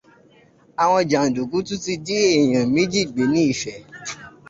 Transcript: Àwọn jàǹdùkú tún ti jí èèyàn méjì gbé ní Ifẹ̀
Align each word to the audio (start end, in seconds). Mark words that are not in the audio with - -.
Àwọn 0.83 1.01
jàǹdùkú 1.11 1.57
tún 1.67 1.79
ti 1.83 1.93
jí 2.05 2.15
èèyàn 2.31 2.65
méjì 2.73 3.01
gbé 3.11 3.23
ní 3.33 3.41
Ifẹ̀ 3.51 3.79